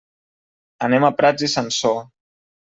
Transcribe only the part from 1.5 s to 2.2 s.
i Sansor.